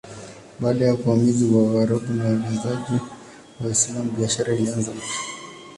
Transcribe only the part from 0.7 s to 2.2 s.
ya uvamizi wa Waarabu